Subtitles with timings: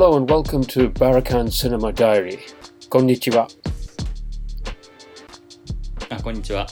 [0.00, 2.38] Hello and welcome to Barakan Cinema Diary.
[2.88, 3.46] こんにちは。
[6.08, 6.66] あ、こんにちは。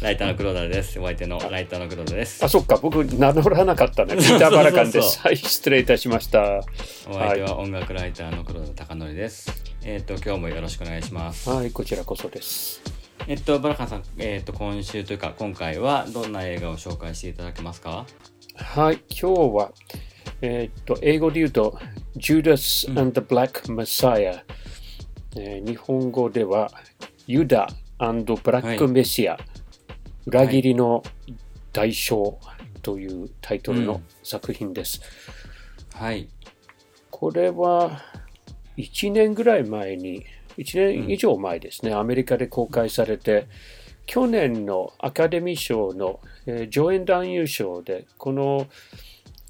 [0.00, 1.00] ライターの黒田です。
[1.00, 2.48] お相手のライターの黒田ですあ、。
[2.48, 4.16] そっか、僕名乗らなかったね。
[4.16, 5.18] ピーター・バラカンです。
[5.22, 6.60] はい、失礼いたしました。
[7.10, 9.50] お相手は音楽ライターの黒田貴則です。
[9.82, 11.50] えっ、と、今日もよろしくお願いします。
[11.50, 12.80] はい、こちらこそです。
[13.26, 18.06] えっと、バラカンさん、えっ、と、今週というか、今回はどんな映画を紹介していただけますか？
[18.54, 19.72] はい、今日は、
[20.40, 21.78] えーっと、英語で言うと、
[22.16, 24.42] Judas and the Black Messiah、
[25.36, 26.70] えー日本語では、
[27.26, 29.38] ユダ and ブラックメシア、
[30.26, 31.02] 裏切りの
[31.72, 32.36] 代償
[32.82, 35.00] というタイトルの作品です。
[35.94, 36.28] はい。
[37.10, 38.02] これは
[38.76, 40.24] 1年ぐらい前に、
[40.58, 43.46] 1年以上前ですね、アメリカで公開されて、
[44.06, 48.66] 去年のアカデミー賞の、えー上演男優賞で、この、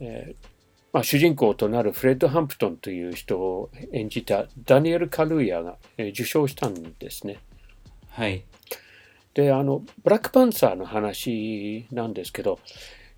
[0.01, 0.54] えー
[0.95, 7.39] まあ、主人公となるフレッド・ハンプトンという人を演じたダニエル・カルーヤが、えー受賞したんですね。
[8.11, 8.45] はい。
[9.34, 12.61] で、あの、ブラックパンサーの話なんですけど、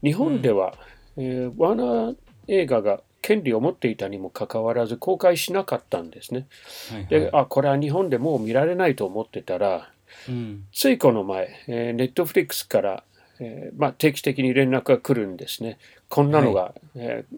[0.02, 0.72] 日本では、
[1.18, 2.16] えーワーナー
[2.48, 6.46] 映画が権利を持っていたにもかかわらず公開しなかったんですね。
[6.90, 7.30] はい、で、はい。
[7.42, 9.92] あ、これは日本でもう見られないと思ってたら、
[10.30, 10.64] うん。
[10.72, 13.04] ついこの前、えー、ネットフリックスから、
[13.40, 15.78] えーまあ、定期的に連絡が来るんですね。
[16.08, 17.36] こんなのが、えー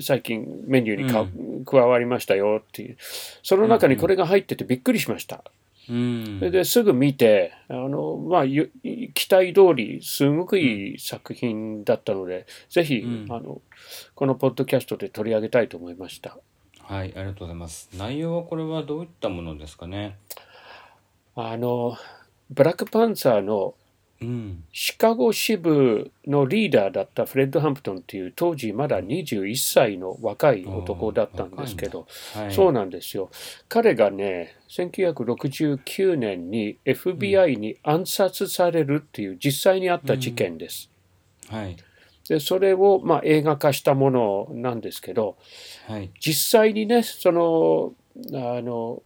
[0.00, 1.26] 最近メニューにか、
[1.64, 2.98] 加わりましたよっていう。
[3.42, 5.42] その中にこれが入っててびっくりしました。
[5.88, 6.40] うん。
[6.40, 8.70] ですぐ見て、あの、まあ、ゆ
[9.14, 13.62] 期待通り、すごくいい作品だったので、ぜひ、うんあの、
[14.14, 16.36] このポッドキャストで取り上げたいと思いました。
[16.80, 17.88] はい、ありがとうございます。
[17.96, 20.16] 内容はこれはどういったものですかね？
[21.36, 21.96] あの、
[22.50, 23.74] ブラックパンサーの
[24.20, 24.64] うん。
[24.72, 32.54] シカゴ支部のリーダーだったフレッド・ハンプトンっていう当時まだ21歳の若い男だったんですけど、はい。
[32.54, 33.30] そうなんですよ。
[33.68, 40.90] 彼がね、1969年に FBI に暗殺されるっていう実際にあった事件です。
[41.48, 41.76] はい。
[42.28, 45.36] でそれをまあ映画化したものなんですけど
[45.86, 46.10] はい。
[46.20, 47.92] 実際にねその
[48.32, 49.02] あの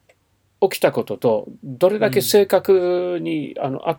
[0.61, 3.99] 起きたこととどれだけ正確に、あのあ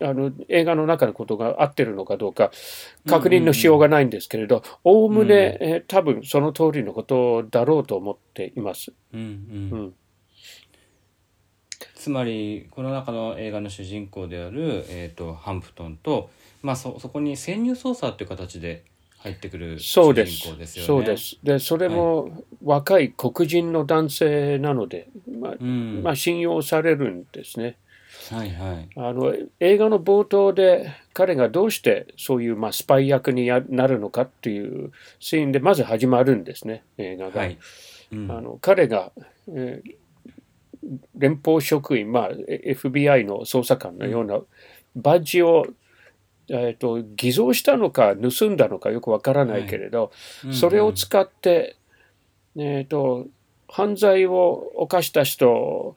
[0.00, 2.50] あの映画の中のことが合ってるのかどうか
[3.06, 8.92] 確認のしようがないんですけれどおおむね、えー多分その通りのことだろうと思っています。
[9.12, 9.20] うん。
[9.20, 9.84] ううん。
[9.86, 9.94] ん
[11.94, 16.30] つまりこの中の映画の主人公である、えー、とハンプトンと、
[16.62, 18.84] まあ、そそこに潜入捜査という形で
[19.18, 20.86] 入ってくる主そうです人公ですよね。
[20.86, 21.38] そうです。
[21.42, 25.08] でそれも若い黒人の男性なので、
[25.40, 27.76] まあうんまあ、信用されるんですね。
[28.30, 28.88] はいはい。
[28.96, 37.40] あの映画の冒頭で彼がどうしてそういう、まあ、スパイ役にやなるのかっていうシーンでまず始まるんですね映画が。
[37.40, 37.58] はい。
[38.12, 39.12] うんあの彼が、
[39.48, 39.94] えー
[41.16, 44.40] 連邦職員、まあ、え FBI の捜査官のような
[44.96, 45.66] バッジを、
[46.50, 50.12] えー、と偽造したのか盗んだのかよくわからないけれど、
[50.44, 51.76] うんそれを使って、
[52.56, 53.26] えー、と
[53.68, 55.96] 犯罪を犯した人を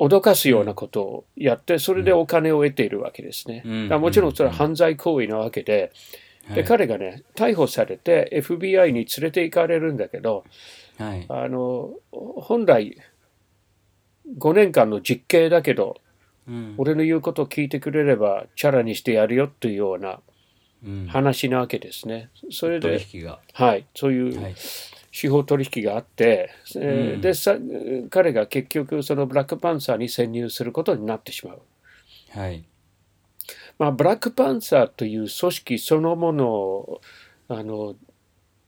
[0.00, 3.62] 脅かすようなことをやってそれでお金を得ているわけですね。
[3.92, 5.92] うもちろんそれは犯罪行為なわけで,、
[6.48, 6.64] ではい。
[6.64, 10.44] 彼がね逮捕されて FBI に連れて行かれるんだけど
[10.98, 11.26] はい。
[11.28, 12.96] あの本来
[14.38, 16.00] 5年間の実刑だけど
[16.48, 20.20] うん俺の言うことを聞いてくれればチャラにしてやるよというような
[20.84, 22.30] うん話なわけですね。
[22.50, 23.40] それで、取引が。
[23.52, 24.54] はい、そういうはい。
[25.10, 27.56] 司法取引があって、えーうんでさ
[28.10, 31.62] 彼が結局そのブラックパンサーに潜入することになってしまう。
[32.30, 32.64] はい。
[33.78, 37.00] まあ、ブラックパンサーという組織そのものを
[37.48, 37.94] あの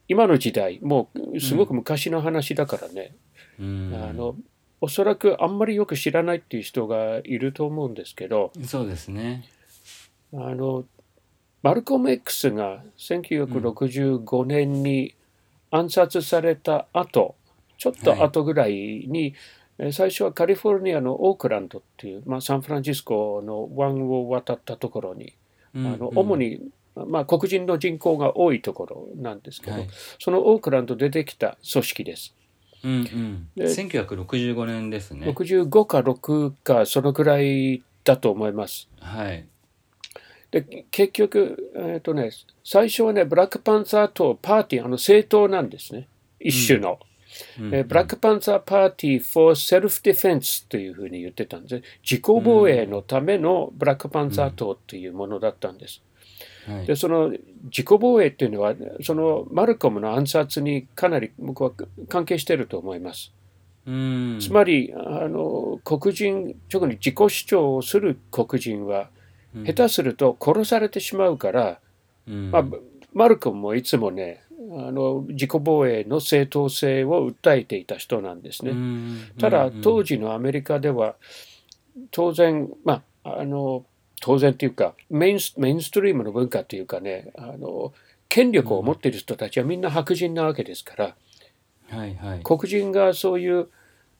[0.09, 3.15] 今の時代もうすごく昔の話だからね、
[3.59, 4.37] うんあの
[4.81, 9.45] おそらくあんまりよく知らないっていう人がいると思うんですけどそうですね。
[10.33, 10.85] あの
[11.63, 15.15] マルコム X が1965年に
[15.71, 17.35] 暗殺された後、
[17.77, 19.35] ちょっと後ぐらいに、
[19.79, 25.35] えー最初はカリフォルニアのオークランドっていう、まあ、サンフランシスコの湾を渡ったところに、
[25.75, 26.61] あの主に、に、
[26.95, 29.89] まあ、黒人の人口が多いところなんですけど、はい。
[30.19, 32.35] そのオークランドでできた組織です。
[32.87, 33.49] うんうん。
[33.57, 35.27] で1965年ですね。
[35.29, 38.89] 65か6かそのくらいだと思います。
[39.01, 39.45] はい。
[40.53, 42.31] で結局、えーとね、
[42.63, 46.09] 最初はね、ブラックパンサー党パーティー、あの政党なんですね。
[46.39, 47.01] 一種の。
[47.59, 51.83] うんえーブラックパンサーパーティー for Self-Defense というふうに言ってたんです。
[52.03, 56.03] 自己防衛のためのブラックパンサー党というものだったんです。
[56.67, 56.87] はい。
[56.87, 57.31] でその
[57.65, 61.73] 自己防衛っていうのはそのマルコムの暗殺にかなり僕は
[62.09, 63.33] 関係してると思います。
[63.87, 64.39] うん。
[64.41, 69.09] つまりあの黒人特に自己主張をする黒人は
[69.65, 71.79] 下手すると殺されてしまうから、
[72.29, 72.51] うん。
[72.51, 72.65] まあ、
[73.15, 74.43] マルコムもいつもね
[74.73, 78.73] あの自己防衛の正当性を訴えていた人なんですね。
[78.73, 79.21] うん。
[79.39, 79.81] ただうん。
[79.83, 81.15] 当時のアメリカでは
[82.11, 83.85] 当然まああの
[84.21, 87.93] 当然っていうかメインスメインストリームの文化っていうかねあの
[88.29, 91.15] 権力を持っている人たちはみんな白人なわけですから
[91.91, 92.41] はいはい。
[92.43, 93.69] 黒人がそういう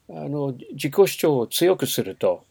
[0.09, 2.45] あの自己主張を強くすると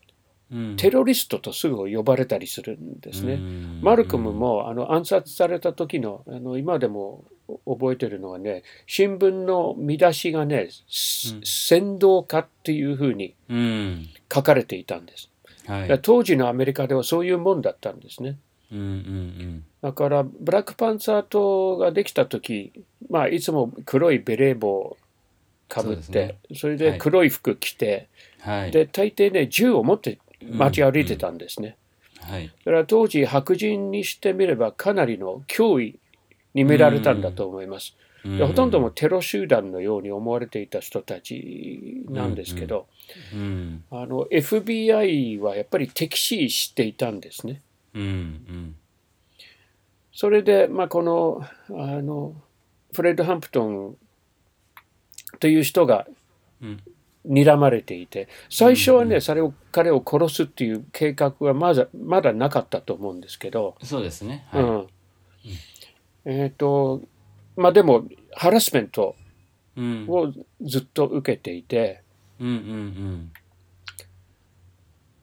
[0.53, 0.77] うん。
[0.77, 3.35] テロリストとすぐ呼ばれたりするんですね。
[3.35, 3.81] うん。
[3.83, 7.25] マルコムもあの暗殺された時のあの今でも
[7.67, 11.43] 覚えてるのはね新聞の見出しがね、すうん。
[11.45, 14.07] 先導家っていうふうにうん。
[14.33, 15.31] 書かれていたんです。
[15.67, 16.01] はい。
[16.01, 18.39] 当時のアメリカではそういうもんだったんですね。
[18.73, 22.73] うんうんだからブラックパンサー党ができた時、
[23.09, 24.97] まあ、いつも黒いベレー帽を
[25.69, 26.39] かぶってそね。
[26.57, 28.09] それで黒い服着て、
[28.45, 28.71] うんはい。
[28.73, 31.77] で大抵ね銃を持って街歩いてたんですね。
[32.21, 32.49] はい。
[32.49, 35.99] だから当時白人にしてみればかなりの脅威
[36.55, 37.95] に見られたんだと思います。
[38.39, 42.87] でほとんどもテロ集団のように思われていた人たちなんですけど、
[43.33, 43.85] うん。
[43.91, 47.63] あの FBI はやっぱり敵視していたんですね。
[47.95, 48.77] うんうん。
[50.13, 52.35] それで、まあ、このあの
[52.93, 53.97] フレッド・ハンプトン
[55.39, 56.07] という人が
[56.61, 56.83] うん。
[57.29, 64.47] 睨まれていて最初はね、それを彼を殺すっていう計画はまだまだなかったと思うんですけど、そうですね。
[64.53, 64.63] はい。
[64.63, 64.87] うん、
[66.25, 67.03] えっ、と
[67.57, 68.05] まあでも
[68.35, 69.17] ハラスメント
[69.77, 70.07] うん。
[70.09, 70.33] を
[70.63, 72.03] ずっと受けていて
[72.41, 73.33] うんうん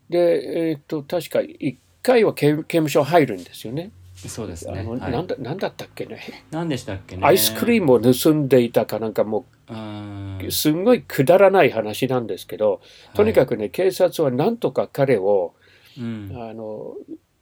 [0.09, 3.83] で、えっと確か1回は刑刑務所入るんですよね。
[3.83, 4.85] うんそうですね。
[4.85, 5.12] はい。
[5.12, 6.19] なんだなんだったっけね？
[6.51, 7.25] 何でしたっけね？
[7.25, 12.80] アイスクリームを盗んでいたかなんかもうんうすんごいくだらない話なんですけど
[13.15, 15.53] とにかくね警察はなんとか彼を
[15.97, 16.31] うん。
[16.35, 16.94] あの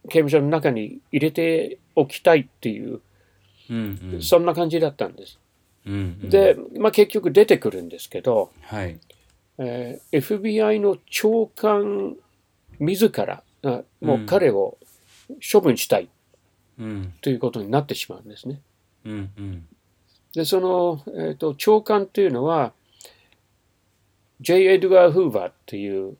[0.07, 3.01] 刑務所の中に入れておきたいっていう
[3.71, 5.39] うんうんそんな感じだったんです。
[5.87, 8.99] うんうんで、まあ、結局出てくるんですけど、はい
[9.57, 12.15] えー FBI の長官
[12.79, 14.77] 自らあもう彼を
[15.51, 16.09] 処分したい
[16.77, 18.61] うんということになってしまうんですね。
[19.05, 19.67] うんうん
[20.33, 22.73] でその、えー、と長官というのは
[24.39, 24.63] J.
[24.73, 26.17] エドガー・フーバーっていう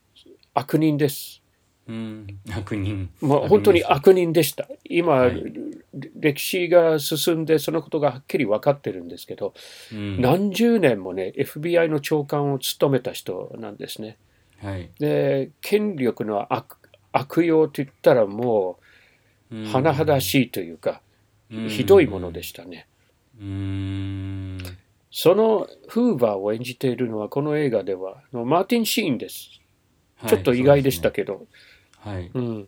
[0.54, 1.41] 悪人です。
[1.88, 4.68] うん悪人もう本当に悪人でした。
[4.86, 5.44] 今、はい
[5.94, 9.54] 歴史が進んでそのことがはっきり分かってるんですけど、
[9.92, 14.18] うん何十年もね FBI の長官を務めた人なんですね。
[14.60, 16.78] はいで権力の悪
[17.12, 18.80] 悪用といったらも
[19.52, 21.02] う甚だしいというか、
[21.50, 22.88] ひどいものでしたね。
[23.38, 24.58] うーん
[25.12, 29.60] そのフーバーを演じているのはこの映画ではあのマーティン・シーンです。
[30.28, 31.34] ちょっと意外でしたけど。
[31.36, 31.44] はい
[32.34, 32.68] うん、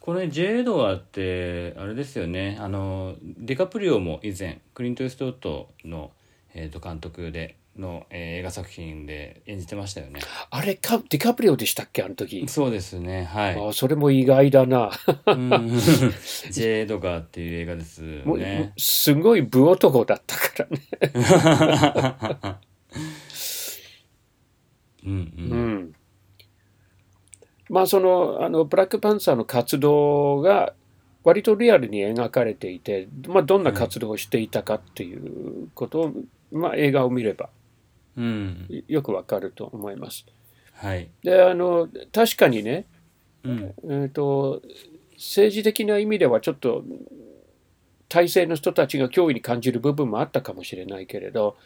[0.00, 2.56] これ J・ エドワーってあれですよね。
[2.60, 6.10] あのディカプリオも以前クリント・イーストウッドの、
[6.54, 10.20] えー、と監督での、えー映画作品で演じてましたよね。
[10.50, 12.02] あれかディカプリオでしたっけ？
[12.02, 12.46] あの時。
[12.48, 13.24] そうですね。
[13.24, 13.68] はい。
[13.68, 14.90] あそれも意外だな。
[15.26, 15.78] うん。
[16.50, 22.58] J・ エドガーっていう映画ですもうねすごい武男だったからね。
[25.04, 25.94] うんううんん。
[27.68, 30.72] まあそのあのブラックパンサーの活動が
[31.24, 36.12] 割とリアルに描かれていて、まあ、どんな活動をしていたかっていうことを、
[36.52, 37.50] まあ、映画を見れば
[38.18, 38.84] うん。
[38.88, 40.26] よくわかると思います。
[40.72, 41.08] はい。
[41.22, 42.84] であの確かにね、
[43.44, 43.74] うん。
[43.84, 44.60] えー、と
[45.14, 46.84] 政治的な意味ではちょっと
[48.08, 51.56] 体制の人たちが脅威に感じる部分もあったかもしれないけれど、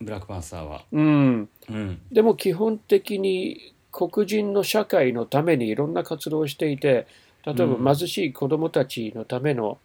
[0.00, 0.84] ブラックパンサーは。
[0.90, 2.00] うん、うん。
[2.10, 7.06] でも基本的に黒人の社会のためにいろんな活動をしていて
[7.44, 9.78] 例えば貧しい子どもたちのための,、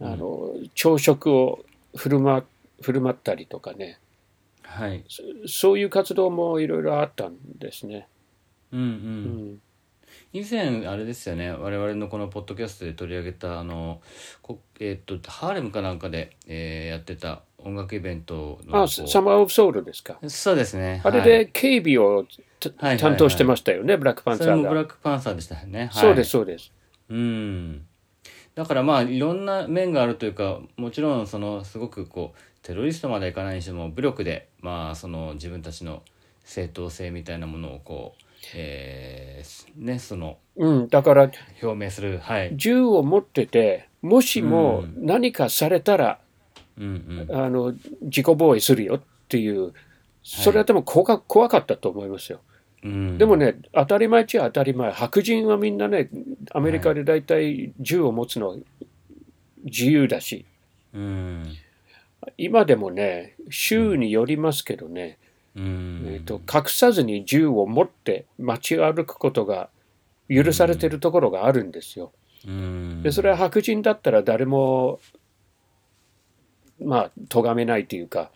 [0.00, 0.06] うん。
[0.06, 1.64] あの朝食を
[1.96, 2.44] 振る舞
[2.82, 3.98] 振る舞ったりとかね。
[4.62, 5.04] はい。
[5.08, 8.06] そそういう活動もいろいろあったんですね。
[8.72, 9.52] うんううん。
[9.54, 9.62] ん
[10.32, 11.50] 以前あれですよね。
[11.50, 14.00] 我々のこのポッドキャストで取り上げたあの
[14.42, 20.18] こえっとハーレムかなんかで、えーやってた音楽イベントのあサマー・オブ・ソウルですか。
[20.28, 21.00] そうですね。
[21.04, 22.24] あれはいで警備を
[22.68, 24.74] 担当してましたよね、ブラックパンサそれもブーが。
[24.76, 25.88] ラックパンサーでしたよね、はい。
[25.92, 26.72] そうです、そうです。
[27.08, 27.86] うん。
[28.54, 36.02] だからまあいろんな面があるというかもちろんそのすごくこうテロリストまではいかないにしても武力でまあその自分たちの
[36.44, 38.24] 正当性みたいなものをこう、
[38.54, 41.30] えーねそのうん、だから
[41.62, 42.56] 表明するはい。
[42.56, 46.18] 銃を持っててもしも何かされたら、
[46.78, 47.36] うんうん。
[47.36, 49.72] あの自己防衛するよっていう、
[50.22, 52.40] それはでも怖か怖かったと思いますよ。
[52.82, 53.18] うん。
[53.18, 56.08] でもね、当たり前っちゃ当たり前、白人はみんなね、
[56.52, 58.56] アメリカで大体銃を持つのは
[59.64, 60.44] 自由だし、
[60.94, 61.44] うん。
[62.36, 65.18] 今でもね、州によりますけどね、
[65.56, 66.04] うん。
[66.06, 69.68] えーと隠さずに銃を持って街を歩くことが
[70.28, 72.12] 許されてるところがあるんですよ。
[72.46, 73.02] うん。
[73.02, 75.00] でそれは白人だったら誰も
[76.80, 78.30] まあ咎めないというか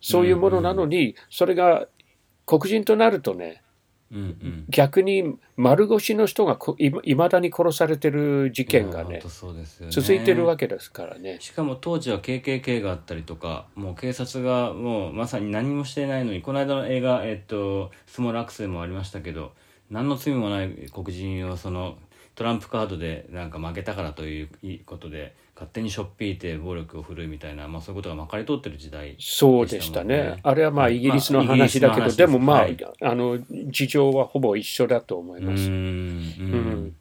[0.00, 1.86] そういうものなのにそれが
[2.58, 3.62] 黒人となるとね
[4.12, 9.22] うんうん逆に丸腰の人がこいいまだに殺されてる事件がね
[9.80, 11.38] ね続いてるわけですからね。
[11.40, 19.52] しかも当時は KKK があったりとかもう警察がもうまさに何もしていないのにこの間の映画「えっとスモールアクセ」もありましたけど
[19.90, 21.96] 何の罪もない黒人をその
[22.34, 24.48] トランプカードでなんか負けたからという
[24.86, 30.38] ことで勝手にしょっぴいて暴力を振るうみたいな、まあ、そういうことがまかり通ってる時代そうでしたね。
[30.42, 32.16] あれはまあイギリスの話だけど、まあです。
[32.16, 32.76] でもまあ、はい。
[33.02, 33.38] あの
[33.70, 35.68] 事情はほぼ一緒だと思いうます。
[35.68, 35.72] んうん。
[35.72, 35.76] う
[36.56, 36.96] ん。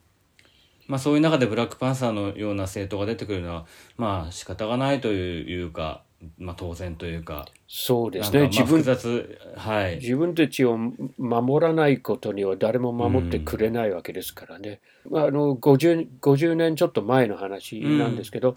[0.88, 6.04] まあ、そういう中でブラックパンサーのような政党が出てくるのはまあ仕方がないというか、
[6.38, 7.48] まあ、当然というか。
[7.68, 8.48] そうですね。
[8.48, 9.96] 自分雑はい。
[9.96, 10.78] 自分たちを
[11.18, 14.82] 守らないことには誰も守ってくれないわけですからね。
[15.14, 18.56] あの 50, 50年ちょっと前の話なんですけど、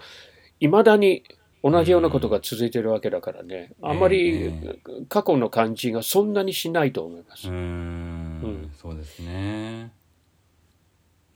[0.60, 1.24] いまだに
[1.62, 3.98] 同じようなことが続いてるわけだからね、あん。
[3.98, 4.78] まりえ
[5.08, 7.48] 過去の感じがそんなにしないと思います。
[7.48, 7.56] うーん。
[7.56, 8.70] うん。
[8.76, 9.90] そうですね。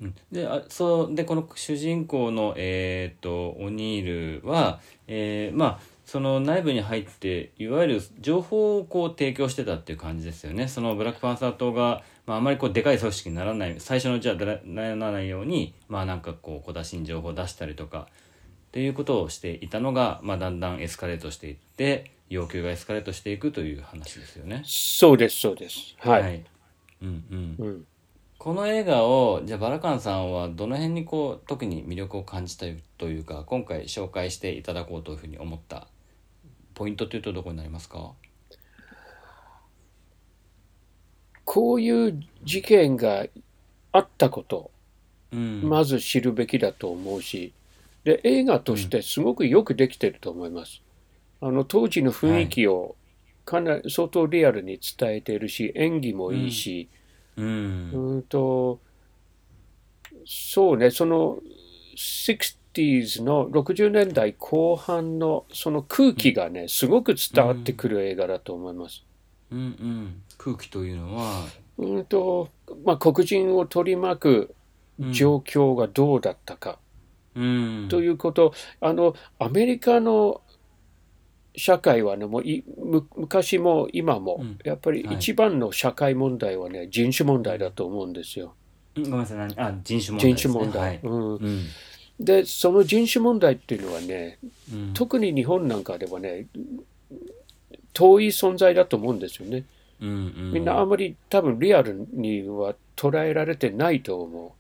[0.03, 0.15] うん。
[0.31, 10.67] であそうでこの主人公の、えー、とオニールは、えーまあその内部に入っていわゆる情報をこう提供してたっていう感じですよね。
[10.67, 18.09] そのブラックパンサー党が、まあ、あまりこうでかい組織にならない最初のじゃあなならないようにまあなんかこう小出しに情報を出したりとか
[18.69, 24.63] っていうことをしていたのが、まあ、だんだんエスカレートしていって要求がエスカレートしていくという話ですよね。
[24.65, 25.95] そうです、そうです。
[25.99, 26.43] はい。
[27.03, 27.85] うんうんうん
[28.39, 35.89] この映画をじゃあバラカンさんはどの辺にこう特に魅力を感じたというか今回紹介していただこうというふうに思った
[36.79, 38.13] ポイントというとどこになりますか？
[41.45, 43.27] こういう事件が
[43.91, 44.71] あったこと、
[45.33, 45.69] うん。
[45.69, 47.53] まず知るべきだと思うし、
[48.05, 50.83] で映画としてすごくよくできてると思います。
[51.41, 52.95] あの当時の雰囲気を
[53.45, 56.89] かなり相当リアルに伝えているし、演技もいいし、
[57.37, 58.17] うん。
[58.17, 58.23] うん。
[58.23, 58.79] と、
[60.27, 61.39] そうね、その
[62.79, 69.05] 60s の60年代後半のその空気がね、すごく伝わってくる映画だと思います。
[69.51, 70.23] うんうん。
[70.37, 71.45] 空気というのは。
[71.79, 72.49] うんと、
[72.85, 74.55] まあ、黒人を取り巻く
[75.13, 76.79] 状況がどうだったか。
[77.35, 77.87] うん。
[77.89, 80.41] ということ、あの、アメリカの
[81.57, 85.17] 社会はね、もういむ昔も今もうん、やっぱりはい。
[85.17, 88.55] 一番の社会問題はね、人種問題だと思うんですよ。
[88.95, 89.05] うん。
[89.05, 89.39] ごめんなさい。
[89.39, 90.83] 何あ人種問題です、ね、人種問題。
[90.83, 91.01] はい。
[91.03, 91.37] うん。
[91.37, 91.67] うん
[92.21, 94.39] で、その人種問題っていうのはね、
[94.73, 94.95] うん。
[94.95, 96.47] 特に日本なんかではね、
[97.93, 99.65] 遠い存在だと思うんですよね。
[100.01, 100.53] うんうん。
[100.53, 104.59] みんなあまり多分リアルには捉えられてないと思う。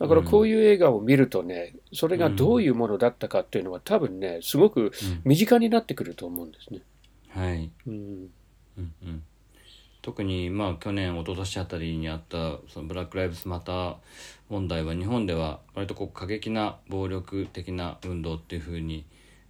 [0.00, 4.92] だからこういう映画を見るとね、それがどういうものだったかっていうのは多分ね、すごく
[5.24, 6.80] 身近になってくると思うんですね。
[7.28, 7.70] はい。
[7.86, 8.28] うん、
[8.78, 9.22] うんうん。
[10.02, 13.94] 特にまあ去年一昨年あたりにあったそのブラック・ライブズ・マター
[14.50, 19.06] 問題は日本では割とこう過激な暴力的な運動っていうふうに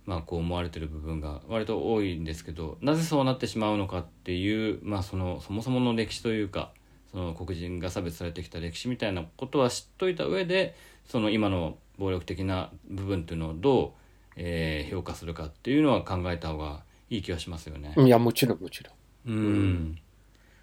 [0.07, 6.71] まあこう思われてる部分が割と多いんですけどなぜそうなってしまうのかっていうまあそのそもそもの歴史というか
[7.11, 10.76] その黒人が差別されてきた歴史みたいなことは知っといた上で
[11.09, 13.90] その今の暴力的な部分っていうのをどう、
[14.37, 17.95] えー評価するかっていうのは考えた方がいい気がしますよね。
[17.97, 18.95] いや、もちろんもちろん。
[19.26, 19.99] うん、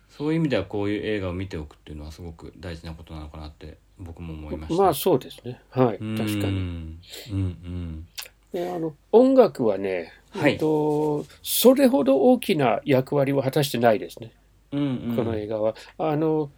[0.09, 4.83] そういう意味ではこういう映画を見ておくっていうのはすごく大事なことなのかなって僕も思いました。
[4.83, 5.59] まあそうですね。
[5.69, 6.17] はい、うん。
[6.17, 6.51] 確かに。
[6.51, 6.97] うん
[7.31, 8.07] うん。
[8.51, 10.53] であの音楽はね、はい。
[10.53, 14.31] えっと、それほど大きな役割を果たしてないですね、
[14.71, 15.15] うんうん。
[15.15, 15.75] この映画は。
[15.97, 16.49] あの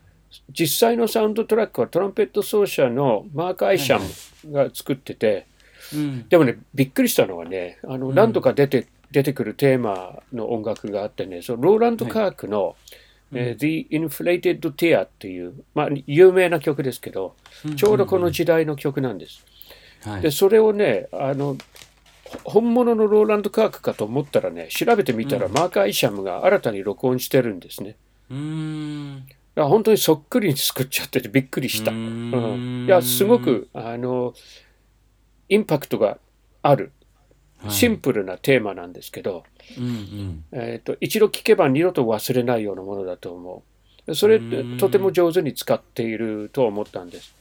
[0.52, 4.00] 実際のサウンドトラックはトランペット奏者のマーク・アイシャ
[4.46, 5.48] ムが作ってて、
[5.94, 6.30] うん。
[6.30, 8.16] でもね、びっくりしたのはね、あのうん。
[8.16, 12.76] 何度か出て,、出てくるテーマの音楽があってね、そのローランド・カークの、
[13.34, 17.36] えー The Inflated Tear っていう、まあ、有名な曲ですけど、
[17.76, 19.46] ちょうどこの時代の曲なんです。
[20.04, 20.22] はい。
[20.22, 21.58] で、それをね、あの、
[22.44, 25.54] ほ本物のローランド・カークかと思ったらね、調べてみたら、うん。
[25.54, 27.96] マーク・アイシャムが新たに録音してるんですね。
[28.30, 29.28] うーん。
[29.28, 31.92] だから本当にそっくりに作っちゃっててびっくりした。
[31.92, 32.02] ううん。
[32.32, 32.86] ーん。
[32.86, 34.34] いや、すごく、あの、
[35.50, 36.18] インパクトが
[36.62, 36.84] ある。
[36.84, 36.92] はい
[37.68, 39.44] シンプルなテーマなんですけど、
[39.78, 43.64] うんうんえー、と一度聞けば二度と忘れないようなものだと思
[44.08, 44.16] う。
[44.16, 47.36] それうんとても上手に使っていると思ったんです。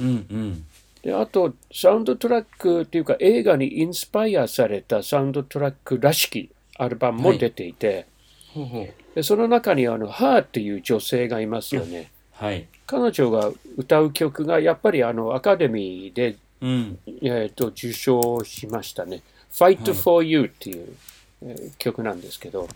[0.00, 0.64] うんうん
[1.02, 8.06] であとサウンドトラックっていうか映画にインスパイアされたサウンドトラックらしきアルバムも出ていて、
[8.54, 12.12] ほうほうでその中にあのハーっていう女性がいますよね。
[12.32, 19.22] はい彼女が歌う曲がやっぱりあのアカデミーで、うんえー、と受賞しましたね。
[19.52, 20.96] Fight for You っていう、
[21.42, 22.68] えー曲なんですけど、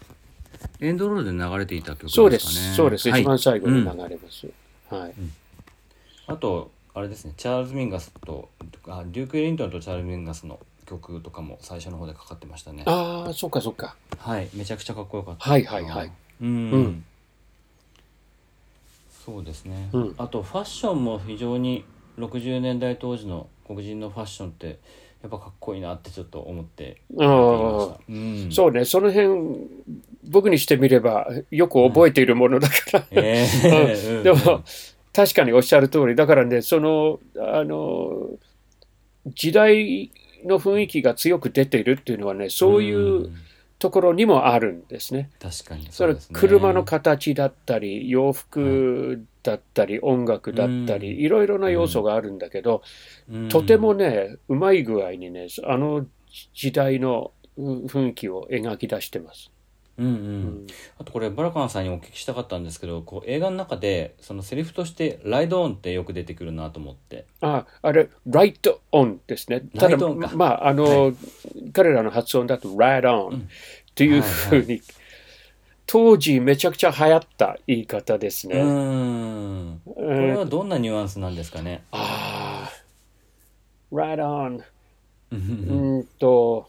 [0.81, 2.17] エンドロールで流れていた曲ですかね。
[2.17, 3.21] そうです、そうです、はい。
[3.23, 4.47] 一番最後に流うんれます。
[4.91, 5.15] はい。
[6.27, 7.35] あとあれですね。
[7.37, 8.49] チャールズ・ミンガスと
[8.89, 12.83] あデューク・エリントンとチャールズ・ミンガスの曲とかも最初の方でかかってましたね。
[12.87, 13.97] ああ、そっかそっか。
[14.19, 14.49] はい。
[14.55, 15.49] めちゃくちゃかっこよかった。
[15.49, 16.13] はいはいはい。
[16.41, 17.05] うん、うん。
[19.25, 20.15] そうですね、うん。
[20.19, 21.85] あとファッションも非常に
[22.19, 24.79] 60年代当時の黒人のファッションって
[25.23, 27.03] やっぱかっこいいなってちょっと思って
[28.09, 29.29] うん、そうね、その辺、
[30.29, 33.07] 僕にしてみればよく覚えているものだから。
[33.13, 34.63] ええでも、
[35.13, 38.31] 確かにおっしゃる通り、だからね、その、あの、
[39.35, 40.11] 時代
[40.45, 43.31] の雰囲気が強く出ているっていうのはね、そういう
[43.79, 45.31] ところにもあるんですね。
[45.41, 45.87] 確かに。
[45.91, 46.39] それうですね。
[46.41, 51.01] 車の形だったり、洋服だったり、音楽だったうん。
[51.01, 52.83] り、いろいろな要素があるんだけど、
[53.29, 53.49] うん。
[53.49, 56.07] とてもね、うまい具合にね、あの
[56.55, 59.51] 時代のうん雰囲気を描き出してます。
[59.99, 60.13] うんうん。
[60.13, 60.67] うん。
[60.99, 67.25] あとこれバラカンさんにお聞きしたかったんですけどこう映画の中でそのセリフとして「ライドオン」ってよく出てくるなと思って。
[67.41, 69.63] ああれ、right on ですね。
[69.77, 70.31] ただ、ライトオンか。
[70.35, 71.15] まあ、あの、
[71.73, 73.41] 彼らの発音だと right on っ
[73.95, 74.81] ていうふうに、
[75.87, 78.61] 当時めちゃくちゃ流行った言い方ですね。
[78.61, 79.81] うーん。
[79.85, 81.85] これはどんなニュアンスなんですかね。
[81.93, 84.59] ああ、right on。
[84.59, 84.65] う
[85.31, 86.69] うんんと、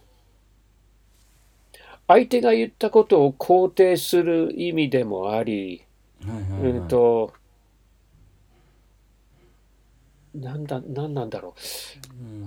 [2.08, 5.84] 相手が言ったことを肯定する意味でもあり、
[6.26, 7.34] うんと、
[10.34, 11.54] なんだ、なんなんだろう。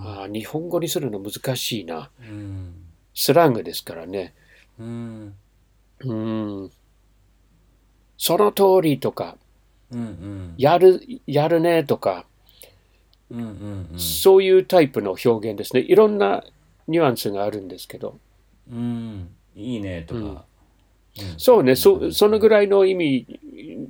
[0.01, 2.11] あー日本語にするの難しいな。
[2.21, 2.75] うん
[3.13, 4.33] スラングですからね。
[4.79, 5.35] うん
[6.05, 6.71] うん。
[8.17, 9.37] その通りとか、
[9.91, 12.25] うんうんやる、やるねとか、
[13.31, 15.81] うんうんうんそういうタイプの表現ですね。
[15.81, 16.45] いろんな
[16.87, 18.19] ニュアンスがあるんですけど。
[18.71, 20.45] うんいいねとか、うん。
[21.39, 23.41] そうね、そそのぐらいの意味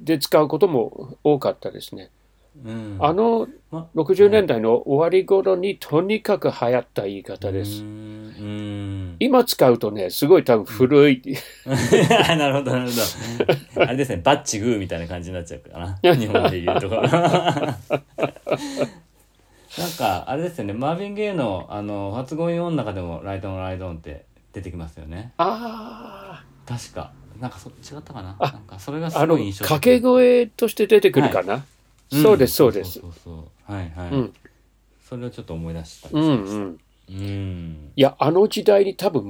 [0.03, 2.11] で使うことも多かったですね。
[2.64, 2.96] うん。
[2.99, 7.85] あのま60年代の終わり頃にとにかく流行った言い方でうす。
[9.20, 11.23] 今使うとね、すごい多分古い。
[12.37, 12.96] なるほどなるほ
[13.77, 13.83] ど。
[13.83, 15.99] あれですねバッチグーみたいな感じになっちゃうかな。
[16.14, 16.88] 日本で言うと
[19.79, 25.33] なんかあれですよねマーヴィン・ゲイの「あの発語音の中でも「ライドオンライドオン」って出てきますよね。
[25.39, 27.13] あ確か。
[27.41, 28.37] なんかそ違ったかな？
[28.39, 29.69] ああ、なんかそれがすごい印象的。
[29.69, 31.65] 掛け声として出てくるかな？
[32.11, 33.01] そうです、そうです。
[33.01, 33.01] そ。
[33.01, 34.35] うそうそうはいはい、うん。
[35.09, 36.79] それをちょっと思い出したりうんしましたうん。
[37.11, 37.93] うん。
[37.97, 39.23] いや、あの時代に多分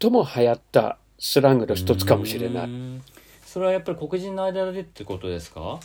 [0.00, 2.64] 最も流行ったスラングの一つかもしれない。
[2.64, 3.02] うん。
[3.44, 5.80] それはやっぱり黒人の間でってことですか？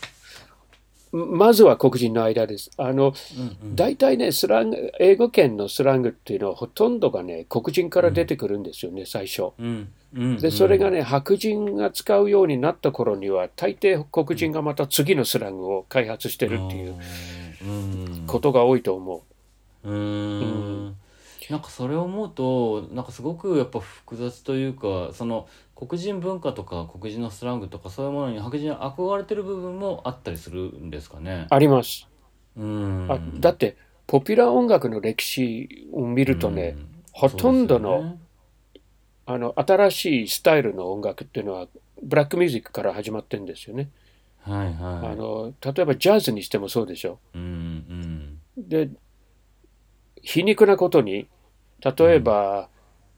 [1.13, 2.71] まずは黒人の間です。
[2.77, 3.75] あの、うんうん。
[3.75, 9.49] 大体ね、スラング、英語圏のスラングっていうのはほとんどがね、黒人から出てくるんですよね、最初。
[9.59, 9.89] うん。
[10.15, 10.37] うん。
[10.37, 16.95] で、それがね、白人が使うようになった頃には、大抵黒人がまた次のスラングを開発してるっていう
[17.63, 18.23] うん。
[18.25, 19.23] ことが多いと思
[19.83, 19.89] う。
[19.89, 20.95] うーん
[21.49, 31.47] なんかそれを思うとなんかすごくやっぱ複雑というかその黒人文化とか黒人のスラングとかそういうものに白人は憧れてる部分もあったりするんですかね。
[31.49, 32.07] あります。
[32.55, 33.75] うんあだって、
[34.05, 36.77] ポピュラー音楽の歴史を見るとね、
[37.11, 38.17] ほとんどの、
[39.25, 41.67] あの新しいスタイルの音楽っていうのは
[42.01, 43.89] ブラックミュージックから始まってるんですよね。
[44.41, 47.19] はいはいあの例えばジャズにしてもそうでしょ。
[47.33, 48.89] うんで
[50.23, 51.27] 皮肉なことに
[51.83, 52.69] 例えば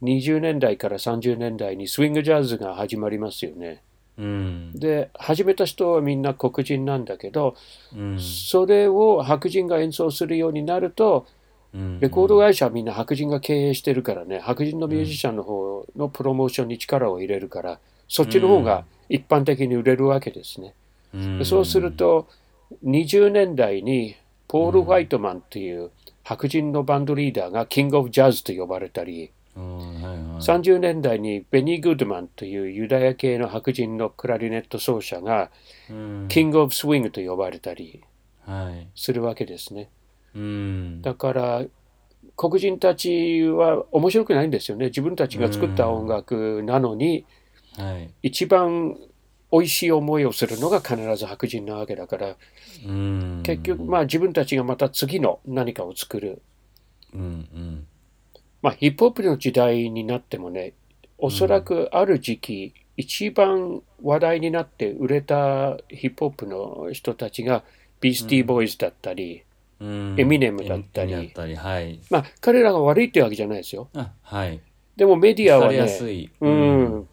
[0.02, 3.82] 20年代から30年代にスイングジャズが始まりますよね。
[4.18, 4.26] うん。
[4.26, 4.30] う
[4.76, 7.56] んで始めた人はみんな黒人なんだけど、
[7.96, 8.20] うん。
[8.20, 11.26] それを白人が演奏するようになると
[11.74, 12.00] うん。
[12.00, 14.40] レコード会社はみんな白人が経営してるからね。
[14.40, 20.74] 白人のミュージシャンの方のプロモーションに力を入れるからそっちの方が一般的に売れるわけですね。
[21.44, 22.28] そうすると
[22.84, 24.16] 20年代に
[24.48, 25.92] ポール・ホワイトマンっていう
[26.26, 30.16] 白人のバンドリーダーがキング・オブ・ジャズと呼ばれたりうんはいはい。
[30.42, 35.52] 30年代にベニー・グッドマンというユダヤ系の白人のクラリネット奏者が
[35.90, 36.26] うん。
[36.28, 38.04] キング・オブ・スウィングと呼ばれたり
[38.46, 38.88] はい。
[38.96, 39.90] するわけですね。
[40.36, 41.02] うん。
[41.04, 41.64] だから
[42.36, 44.88] 黒人たちは面白くないんですよね。
[44.88, 47.26] 自分たちが作った音楽なのに、
[47.78, 48.10] はい。
[48.24, 48.98] 一番
[49.56, 52.36] 美味しい思いをするのが必ず白人なわけだから、
[52.86, 53.42] うん。
[53.44, 56.42] 結局、まあ自分たちがまた次の何かを作る。
[57.14, 57.24] うんう
[57.58, 57.88] ん。
[58.62, 60.74] まあヒップホップの時代になってもね、
[61.18, 67.64] おそらくある時期、一番話題になって売れたヒップホップの人たちが、
[68.02, 69.44] ビースティーボーイズだったり、
[69.80, 70.16] うん。
[70.18, 71.32] エミネムだったり
[72.10, 73.88] まあ彼らが悪いってわけじゃないですよ。
[73.94, 74.60] あはい。
[74.98, 77.08] でもメディアはね、うん。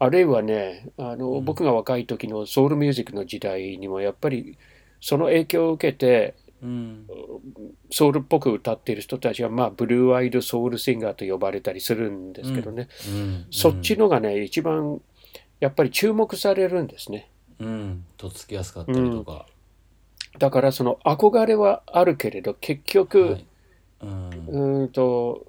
[0.00, 1.44] あるいはね、あの、うん。
[1.44, 4.58] 僕が若い時のソウルミュージックの時代にもやっぱり
[5.00, 7.06] その影響を受けて、うん。
[7.90, 13.46] ソウルっぽく歌っている人たちは、まあ、ブルーアイドソウルシンガーと呼ばれたりするんですけどね、うん。
[13.50, 15.00] そっちのがね、一番
[15.60, 17.30] やっぱり注目されるんですね。
[17.58, 18.04] うん。
[18.16, 19.46] とっつきやすかったりとか。
[20.38, 23.46] だからその憧れはあるけれど、結局、はい。
[24.02, 25.46] うんと、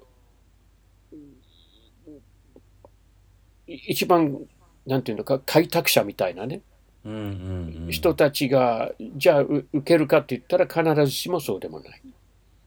[3.86, 4.38] 一番、
[4.86, 6.60] なんていうのか、開拓者みたいなね、
[7.04, 7.90] うんうんうん。
[7.90, 12.02] 人たちが、じゃあう受けるかって言ったら必ずしもそうでもない。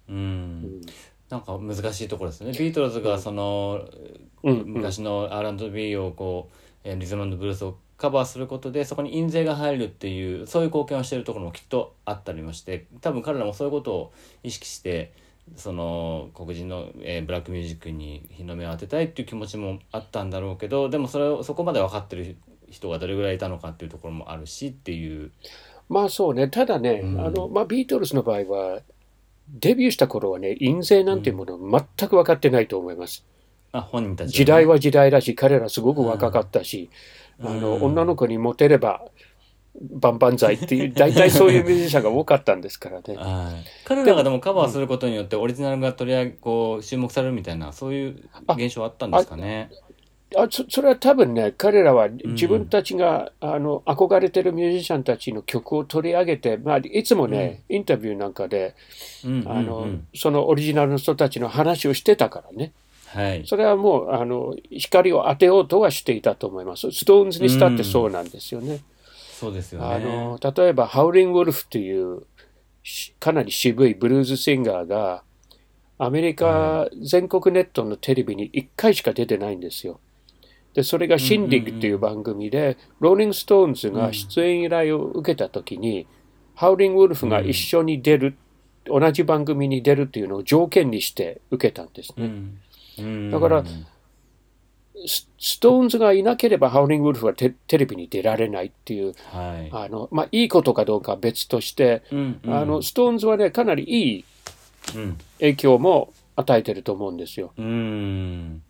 [0.10, 0.82] うん。
[1.30, 2.52] なんか難しいところですね。
[2.52, 3.88] ビートルズがその
[4.44, 4.74] うんうん。
[4.74, 14.14] 昔の R&B をこうえーリズムブルースをカバーすることでそこに印税が入るっていうそういう貢献をしているところもきっとあったりもして多分彼らもそういうことを
[14.44, 15.14] 意識して
[15.56, 22.36] その黒人の、えーブラックミュージックに日の目を当てたいっていう気持ちもあったんだろうけどでもそれをそこまで分かってる
[22.70, 25.32] 人がどれぐらいいたのかっていうところもあるしっていう。
[25.88, 28.82] まあそうね、ただね、うんあのまあ、ビートルズの場合は、
[29.50, 31.60] デビューした頃はね、印税なんていうものを
[31.98, 33.24] 全く分かってないと思います。
[33.72, 36.90] あ本人たちはね時代は時代だし、彼らすごく若かったし、
[37.40, 39.04] うんあのうん女の子にモテれば、
[39.82, 43.16] バンバン剤っていう、 大体そういうミュージシャンが多かったんですからね。
[43.18, 48.16] はい、彼らがでもカバーすることによってオリジナルが取り上げこう注目されるみたいなそういう
[48.50, 49.70] 現象あったんですかね。
[50.36, 58.76] あそそれは多分ね、彼らは自分たちが、あの憧れてるミュージシャンたちの曲を取り上げて、まあ、いつもね、インタビューなんかで、
[59.24, 62.74] うんうんあのうんそのオリジナルの人たちの話をしてたからね。
[63.08, 66.92] はい、それはもうあの光を当てようとはしていたと思います。
[66.92, 68.80] ストーンズにしたってそうなんですよね。
[69.36, 69.86] そうですよね。
[69.86, 72.26] あの例えば、ハウリング・ウルフという
[72.84, 75.24] しかなり渋いブルーズシンガーが、
[75.98, 80.00] アメリカ全国ネットのテレビに1回しか出てないんですよ。
[80.74, 86.08] で、それがシンディグという番組で、ローリング・ストーンズが出演依頼を受けたときに、
[86.54, 88.38] ハウリング・ウルフが一緒に出る、
[88.86, 92.26] 同じ番組に出るというのを条件にして受けたんですね。
[92.26, 92.60] うん
[92.98, 93.64] うんだから
[95.08, 99.70] スストーンズがいなければハウリング・ウルフはテテレビに出られないっていう、はい。
[99.72, 102.54] あのまあ、いいことかどうかは別として、うんうん。
[102.54, 104.26] あのストーンズはね、かなりいい
[104.96, 105.18] うん。
[105.40, 107.54] 影響も与えてると思うんですよ。
[107.58, 108.62] うん。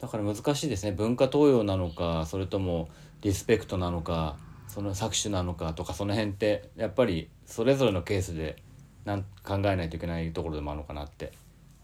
[0.00, 0.92] だから難しいですね。
[0.92, 2.88] 文化盗用なのかそれとも
[3.22, 4.36] リスペクトなのか
[4.68, 8.56] その搾取なのかとかその辺ってやっぱりそれぞれのケースで
[9.04, 11.26] なん考えないといけないところでもあるのかなって。
[11.26, 11.41] 思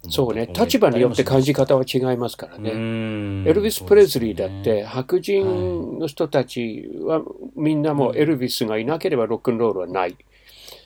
[0.09, 2.73] そうね、立場によって感じ方方は違いますからね。
[2.73, 7.23] ねエルヴィス・プレスリーだって、白人の人たちは
[7.57, 10.17] みんなもうエルヴィスがいなければロックンロールはない。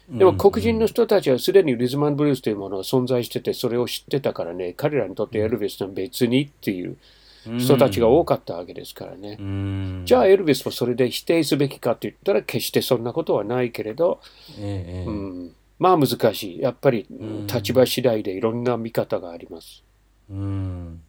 [0.09, 6.96] でも黒人の人たちはすでにリズマンブルースというものが存在してて、それを知ってたからね、彼らにとってエルヴィスは別にっていう
[7.59, 9.37] 人たちが多かったわけですからね。
[9.38, 10.03] うん。
[10.05, 14.20] じゃあエルヴィスもそれで否定すべきかって言ったら決してそんなことはないけれど、
[14.59, 15.05] ええええ。
[15.07, 16.61] うん、まあ難しい。
[16.61, 19.83] やっぱりん立場次第でいろんな見方があります。
[20.31, 21.03] うん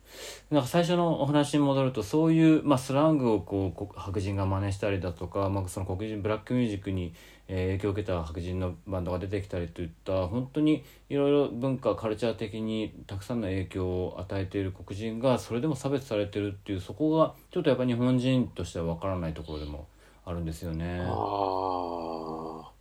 [0.49, 7.13] なんか最初のお話に戻るとそういう、まあ、スラングをこうこ白人が真似したりだとか、まあ、その黒人ブラックミュージックに、
[7.47, 19.87] えー影響を受けた白人のバンドが出てきたりといった本当にいろいろ文化カルチャー的にたくさんの影響を与えている黒人がそれでも差別されてるっていうそこがちょっとやっぱり日本人としては分からないところでも
[20.25, 21.01] あるんですよね。
[21.05, 22.72] ああ。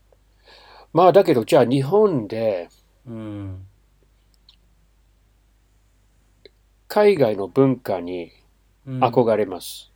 [0.92, 2.68] まあだけどじゃあ日本で
[3.06, 3.66] うん
[6.88, 8.32] 海外の文化に
[8.86, 9.00] うん。
[9.02, 9.90] 憧れます。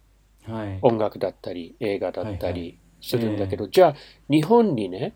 [0.47, 0.79] はい。
[0.83, 3.95] 音楽だったり映画だったはいはりするんだけど、じゃあ
[4.31, 5.13] 日本にね、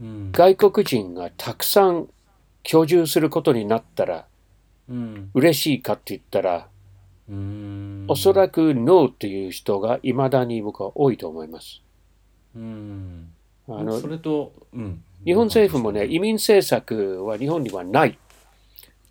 [0.00, 0.32] うん。
[0.32, 2.08] 外国人がたくさん
[2.62, 4.26] 居住することになったら
[4.88, 5.30] うん。
[5.34, 6.68] 嬉しいかって言ったら、
[7.28, 8.06] うん。
[8.08, 11.82] おそらくノーっていう人が未だに僕は多いと思います。
[12.56, 13.32] うん。
[13.68, 18.18] あのそれと、うん、日本政府もね、移民政策は日本にはない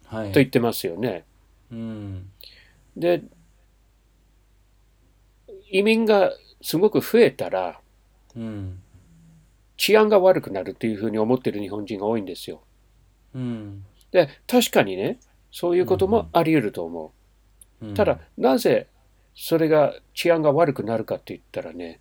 [0.05, 1.25] はい、と言ってますよね。
[1.71, 2.29] うん。
[2.95, 3.23] で、
[5.69, 7.79] 移民がすごく増えたら
[8.35, 8.79] うん。
[9.77, 12.61] 治安が悪くなるというふうに思ってる日本人が多いんですよ。
[13.35, 13.83] うん。
[14.11, 15.19] で、確かにね、
[15.51, 17.13] そういうこともあり得ると思
[17.81, 17.93] う。
[17.93, 18.87] ただ、なぜ
[19.35, 21.99] それが治安が悪くなるかって言ったらね、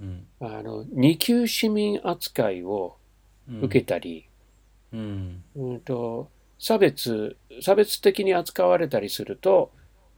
[0.00, 0.26] うん。
[0.40, 3.01] あの二級市民扱いをうん
[3.48, 4.26] 受けたり、
[4.92, 5.42] うん。
[5.56, 6.28] うんと
[6.58, 9.70] 差別差別的に扱われたりすると、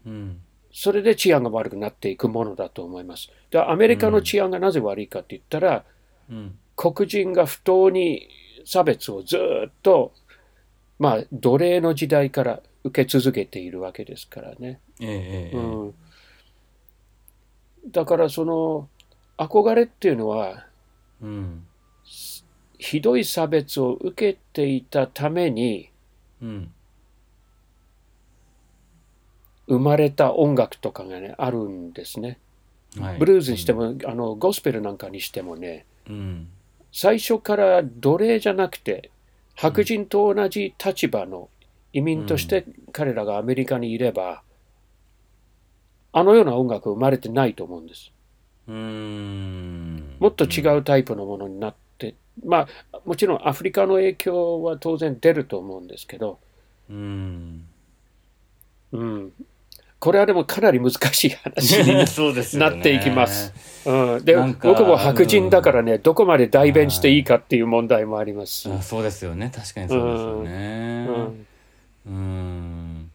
[0.06, 0.40] うん。
[0.72, 3.30] それで治安が悪くなっていくものだと思います。
[3.50, 5.84] でアメリカの治安がなぜ悪いかって言ったら、
[6.30, 6.58] うん。
[6.76, 8.28] 黒人が不当に
[8.64, 9.36] 差別をず
[9.68, 10.12] っと、
[10.98, 14.80] まあ、奴隷の時代から受け続けているわけですからね。
[15.00, 15.94] ええうん、
[17.90, 18.88] だからその
[19.38, 20.66] 憧れっていうのは
[21.22, 21.66] えうん
[22.84, 25.90] ひどい差別を受けていたために
[26.42, 26.70] うん。
[29.66, 32.38] 生まれた音楽とかがねあるんですね。
[33.00, 33.18] はい。
[33.18, 36.48] ブルーズにしても、あのゴスペルなんかにしてもねうん。
[36.92, 39.10] 最初から奴隷じゃなくて
[39.54, 41.48] 白人と同じ立場の
[41.94, 44.42] 移民として彼らがアメリカにいれば、
[46.12, 48.12] あのような音楽生まれてないと思うんです。
[48.68, 50.16] うーん。
[50.18, 51.83] もっと違うタイプのものになって、
[52.44, 56.38] まあもちろんアフリカの影響は当然出ると思うんですけど、
[56.90, 57.66] うん。
[58.92, 59.32] うん、
[59.98, 62.76] これはでもかなり難しい話に そうですよね。
[62.76, 63.52] なっていきます。
[63.86, 68.52] うん、で僕も白人だからね、どこまで代弁していいかっていう問題もあります。
[68.52, 68.70] し。
[68.70, 69.50] あそうですよね。
[69.54, 71.08] 確かにそうですよね。
[71.08, 71.46] うん。
[72.06, 73.10] うん。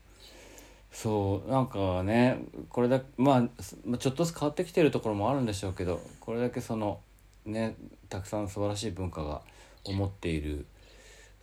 [1.00, 7.00] そうなんかねこれだまあちょっとずつ変わってきてるところもあるんでしょうけどこれだけその
[7.50, 7.76] ね
[8.10, 9.42] たくさん素晴らしい文化が
[9.84, 10.66] 思っている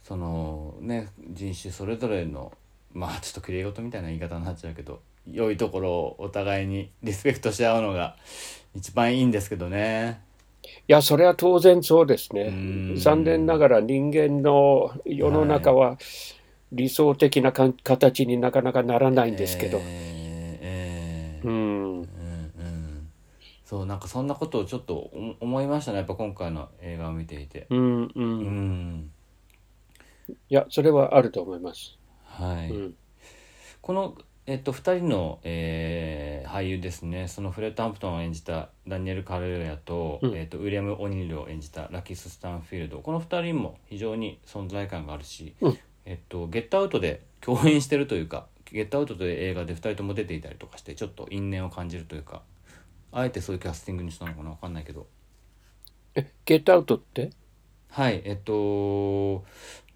[0.03, 2.53] そのね人種それぞれの
[2.93, 8.17] まあちょっときれい事みたいな言い方になっちゃうけど良いところをお互いにリスペクトし合うのが
[8.75, 10.21] 一番いいんですけどね。
[10.89, 12.97] いや、それは当然そうですねうん。
[12.97, 15.99] 残念ながら人間の世の中は
[16.73, 19.79] 理想的なか形になかなかならないんですけど。
[19.79, 19.85] えー
[20.61, 21.76] えーうん
[23.67, 25.99] そうなんかそんなことをちょっと思思いましたね。
[25.99, 27.67] やっぱ今回の映画を見ていて。
[27.69, 28.13] うん、う。
[28.15, 28.93] うん。
[29.01, 29.11] ん
[30.29, 31.99] いや、それはあると思います。
[32.25, 32.95] はい、うん、
[33.81, 37.27] この、えっと、2人の、えー俳優ですね。
[37.27, 40.35] そのフレッド・ハンプトンを演じたダニエル・カルレアと,、うん。
[40.37, 43.01] えっとウィリアム・オニールを演じたラキス・スタンフィールド。
[43.01, 45.79] この2人も非常に存在感があるし、うん。
[46.05, 52.43] えっと、ゲットアウトで共演してるというかゲットアウトで映画で2人とも出ていたりとかしてちょっと因縁を感じるというか
[53.19, 55.07] あえてそういうキャスティングにしたのかな分かんないけど。
[56.15, 57.31] え、ゲットアウトって？
[57.91, 59.45] はいえっと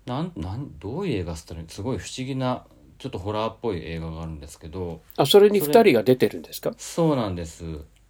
[0.06, 2.64] なんなんどういう映画っつったらすごい不思議な
[2.98, 5.02] ちょっとホラーっぽい映画があるんですけど。
[5.16, 6.72] あ、それに2人が出てるんですか？
[6.78, 7.64] そうなんです。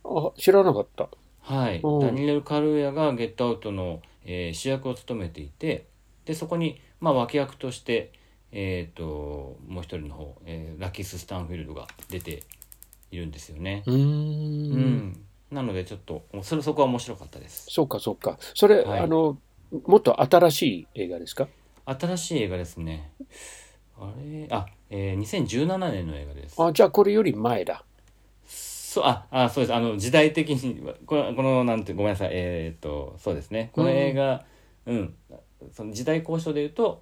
[0.04, 1.08] あ、知らなかった。
[1.40, 2.00] はい、うん。
[2.00, 5.86] ダニエル・カルーヤが「ゲットアウトの」えー主役を務めていて
[6.26, 8.12] でそこに、まあ、脇役として、
[8.52, 12.42] えー、ともう一人の方、えーラキス・スタンフィールドが出て
[13.10, 13.82] いるんですよね。
[13.86, 13.94] うー。
[13.94, 17.66] うんんなのでちょっとそれそこは面白かったです。
[17.68, 18.38] そうか、そうか。
[18.54, 19.38] それ、はいあの、
[19.86, 21.48] もっと新しい映画ですか？
[21.86, 23.10] 新しい映画ですね。
[23.98, 24.46] あれ？
[24.50, 26.62] あ、えー、2017年の映画です。
[26.62, 27.84] あ、じゃあこれより前だ。
[28.90, 34.44] そうああそうですあの時代的にこのこのなんてごめんなさいえーっとそうですねこの映画
[34.86, 35.14] うん、
[35.72, 37.00] その時代交渉でいうと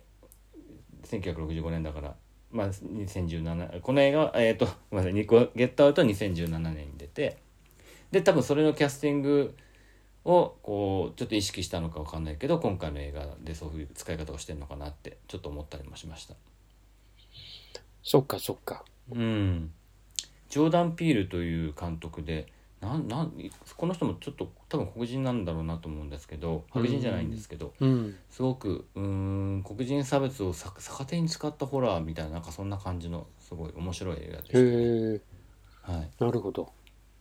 [1.05, 2.15] 1965年だから
[2.51, 7.39] まあ2017この映画はえーっとごめんなさいニコゲットアウトは2017年に出て
[8.11, 9.55] で多分それのキャスティング
[10.25, 16.35] をこうちょっと意識したのかわかんないけど今回の映画でそういう使い方をしてるのかなってちょっと思ったりもしました。
[18.03, 18.85] そっか、そっか。
[19.11, 19.71] うん、
[20.49, 22.47] ジョーダン・ピールという監督で
[22.81, 23.33] なんなん
[23.77, 28.17] この人もちょっと多分黒人なんだろうなと思うんですけど白人じゃないんですけどうん。
[28.31, 35.23] すごくうーん黒人差別をさ逆手に使ったホラーみたいななんかそんな感じのすごい面白い映画でへし
[35.83, 36.11] た、え、はい。
[36.21, 36.73] なるほど。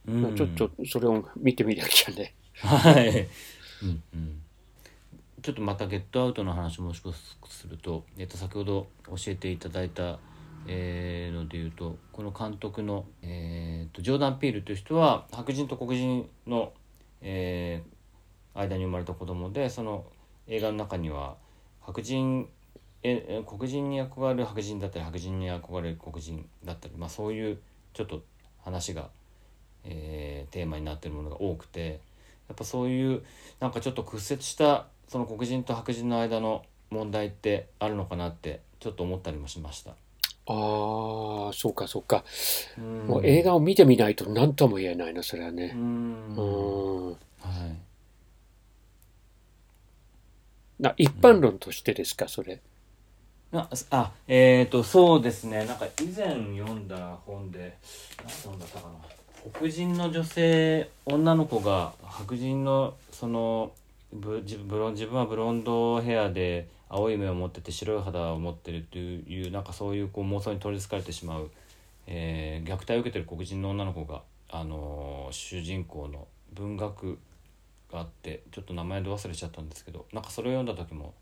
[0.08, 0.36] うん。
[0.36, 2.34] ちょっとそれを見てみなきゃね。
[2.62, 3.28] はい、
[3.84, 4.41] うんうん、
[5.41, 7.02] ちょっとまたゲットアウトの話もし
[7.50, 10.20] すると、えっと、先ほど教えていただいた、
[10.67, 16.73] えーので言うとこの監督の、えーとジョーダン・ピールという人は白人と黒人の、
[17.21, 17.97] えー
[18.60, 20.06] 間に生まれた子供でその
[20.47, 21.36] 映画の中には
[21.82, 22.49] 白人
[23.03, 27.60] え黒人に憧れる白人だったり白人に憧れる黒人だったり、まあ、そういう
[27.93, 28.23] ちょっと
[28.63, 29.10] 話が、
[29.84, 31.99] えーテーマになってるものが多くて
[32.47, 33.23] やっぱそういう
[33.60, 39.91] なんかちょっと屈折したその黒人と白人の間の問題ってあるのかなってちょっと思ったりもしました。
[40.47, 42.23] ああ、そうか、そうか。
[42.77, 45.73] うんもう映画を見てみないと何とも言えないな、それはうね。
[45.73, 47.10] んうん。
[47.12, 47.17] はい
[50.79, 52.62] な一般論としてですか、それ。
[53.53, 56.25] ああえっ、とそうですねなんか以前
[56.57, 57.77] 読んだ本で
[58.21, 63.71] 何読んだったかな黒人の女性女の子が白人のその
[64.12, 71.52] ブ自ブロン自分はブロンドヘアで青い目を持ってて白い肌を持ってるっていうなんかそういうこう妄想に取りつかれてしまう、
[72.08, 77.19] えー虐待を受けてる黒人の女の子が、あのー主人公の文学
[77.91, 81.13] があってちょっと名前で忘れちゃったんですけどなんかそれを読んだ時も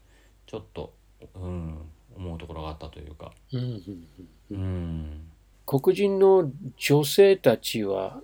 [0.45, 0.93] ちょっと、
[1.35, 1.77] うん、
[2.15, 3.31] 思うところがあったというか、
[4.51, 5.27] うん
[5.65, 8.21] 黒人の女性たちは、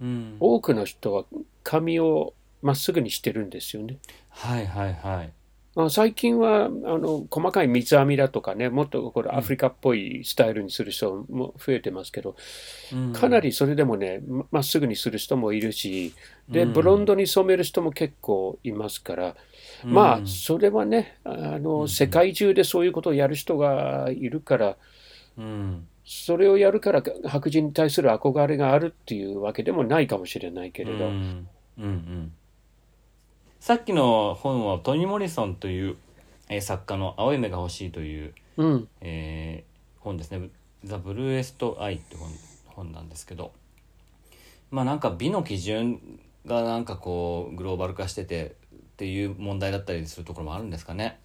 [0.00, 1.24] うん、多くの人は
[1.62, 3.98] 髪をまっすぐにしてるんですよね。
[4.30, 5.32] はいはいはい。
[5.78, 12.34] まあ最近はあの細かい三つ編みだとかね、もっとこれアフリカっぽいスタイルにする人も増えてますけど、
[12.92, 13.12] うん。
[13.12, 16.14] かなりそれでもね、ままっすぐにする人もいるし、
[16.48, 16.72] で、うん。
[16.72, 19.36] ブロンドに染める人も結構いますから、
[19.84, 19.92] うん。
[19.92, 21.88] まあ、それはね、あの、うん。
[21.88, 24.76] 世界中でそういうことをやる人がいるから、
[25.36, 25.86] うん。
[26.04, 31.48] それをやるから白人に対する憧れがあるっていうわけでもないかもしれないけれど、うん。
[31.78, 32.32] うんうん
[33.60, 35.96] さっきの本はトニー・モリソンという、
[36.48, 40.48] えー作家の「青い目が欲しい」という、うん、えー本ですね
[40.84, 42.30] 「ザ・ブルーエスト・アイ」って本
[42.66, 43.52] 本なんですけど
[44.70, 51.20] まあなんか美の基準がなんかこうグローバル化しててっていう問題だったりするところもあるんですかね。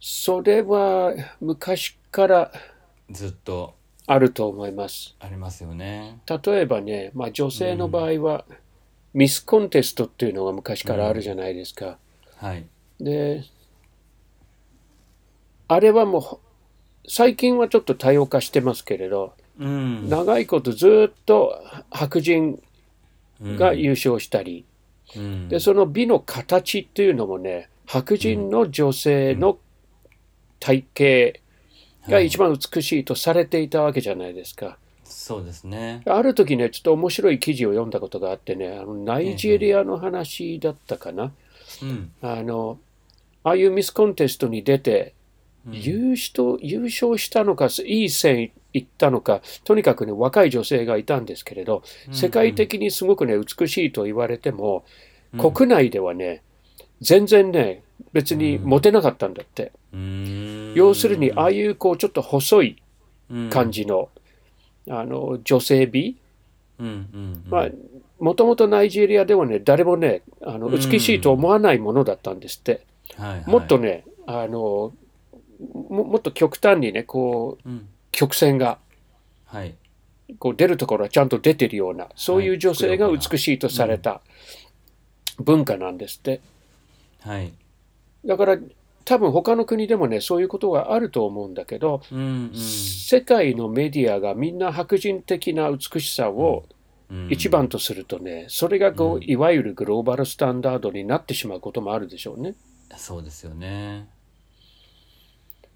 [0.00, 2.52] それは昔から
[3.10, 3.74] ずっと
[4.06, 5.16] あると思います。
[5.18, 6.20] ありますよね。
[6.26, 8.44] 例えばね、まあ、女性の場合は、
[9.14, 11.98] ミスコンテストっていうのが昔からあるじゃないですか。
[12.36, 12.66] はい。
[13.00, 13.44] で、
[15.68, 20.08] あれはもう、最近はちょっと多様化してますけれど、うん。
[20.08, 22.62] 長いことずっと白人
[23.40, 24.64] がうん優勝したり、
[25.16, 29.58] うんで、その美の形っていうのもね、白人の女性の
[30.58, 34.78] 体型が一番美しいとされていたわけじゃないですか。
[35.26, 36.02] そうですね。
[36.06, 41.32] ある時ね、ちょっと面白い記事を読んだことがあってね、あのナイジェリアの話だったかな。
[41.82, 42.12] うん。
[42.22, 42.78] あの、
[43.42, 45.14] ああいうミスコンテストに出て、
[45.66, 54.84] うん優勝優勝したのか、いい線いったのか、とにかくね、若い女性がいたんですけれど、世界的にすごくね、美しいと言われても、
[55.34, 56.44] うん国内ではね、
[57.00, 59.72] 全然ね、別にモテなかったんだって。
[59.92, 62.76] うん要するに、ああいうこう、ちょっと細い
[63.50, 63.82] 感じ。
[63.82, 64.08] じの、
[64.88, 66.16] あの、女性美、
[66.78, 67.50] うんうんうん。
[67.50, 67.68] まあ、
[68.18, 70.80] もともとナイジェリアではね、誰もね、あのうん。
[70.80, 72.84] 美しいと思わないものだったんですって。
[73.16, 73.50] はいはい。
[73.50, 74.92] もっとね、あの、
[75.72, 77.88] ももっと極端にね、こう、うん。
[78.12, 78.78] 曲線が。
[79.46, 79.74] はい。
[80.38, 84.20] こう出るところはちゃんと出てるような、そういう女性が美しいとされた
[85.38, 86.40] 文化なんですって。
[87.20, 87.52] はい。
[88.24, 88.58] だから、
[89.06, 96.64] 多分他の国でもね、そういうことがあると思うんだけど、うんうん世界のメディアがみんな白人的な美しさを
[97.08, 102.54] うん一番とするとね、それがこう、うんいわゆるグローバルスタンダードになってしまうこともあるでしょうね。
[102.96, 104.08] そうですよね。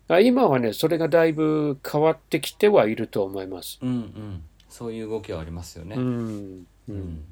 [0.08, 3.78] あ今はね、それがだいぶ変わってきてはいると思います。
[3.80, 4.42] うんうん。
[4.68, 5.94] そういう動きはありますよね。
[5.94, 6.02] うん。
[6.02, 7.24] ううんうんん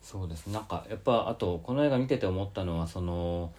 [0.00, 3.52] そうですなんかやっぱあとこの映画見てて思ったのはその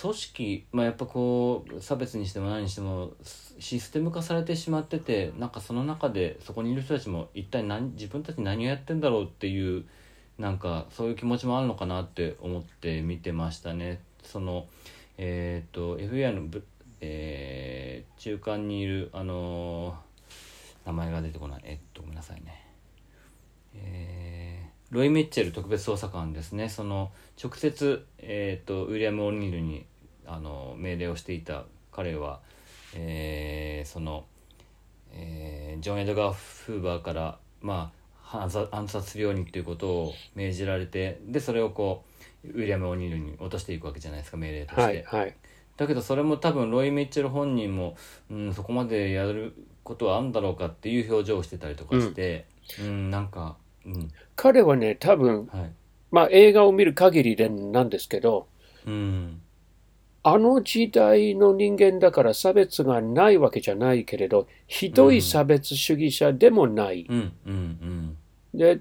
[0.00, 3.12] 組織まあやっぱこう差別にしても何にしても
[3.58, 9.84] システム化されてしまっててなんかその中でそこにいる人たちも一体何自分たち何をやってんだろうっていう
[10.38, 14.00] なんかそういう気持ちもあるのかなって思って見てましたね。
[14.22, 14.66] その
[15.16, 16.64] えっ、と FBI のぶ、
[17.00, 19.96] えー中間にいるあの
[20.84, 22.66] 名前が出てこないえっとごめんなさいね。
[23.74, 24.57] えー
[24.90, 27.10] ロイ・ミッチェル特別捜査官ですねその
[27.42, 29.84] 直接、えー、とウィリアム・オニールに
[30.26, 32.40] あの命令をしていた彼は、
[32.94, 34.24] えーその、
[35.12, 37.92] えージョン・エドガー・フーバーから、ま
[38.32, 42.04] あ、暗殺暗殺するようにということを命じられてでそれをこ
[42.44, 44.82] うウィリアム・オニールに落としていくわけじゃないですか命令として。
[44.82, 45.34] はい、はい。
[45.76, 47.96] だけどそれも多分ロイ・ミッチェル本人も、
[48.30, 52.46] うん、そこまでやることはあるんだろうかっていう表情をしてたりとかして、
[52.80, 53.56] うんなんか、
[53.88, 54.10] うん。
[54.36, 55.72] 彼はね、多分、はい。
[56.10, 58.48] まあ映画を見る限りでなんですけど、
[58.86, 59.40] うん。
[60.22, 67.06] あの時代の人間だから差別がないわけじゃないけれど、ひどい差別主義者でもない。
[68.54, 68.80] で、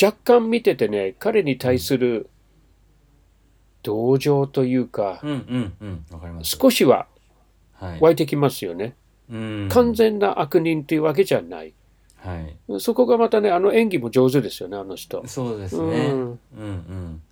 [0.00, 2.28] 若干見ててね、彼に対する
[3.82, 5.22] 同情というか
[6.42, 7.06] 少しは
[7.80, 8.94] はい、湧いてきますよね。
[9.30, 9.68] うん。
[9.70, 11.72] 完全な悪人というわけじゃない。
[12.22, 12.80] はい。
[12.80, 15.26] そこがまたね、あの演技も上手ですよね、あの人。
[15.26, 16.10] そうですね。
[16.10, 17.22] ううんんうん。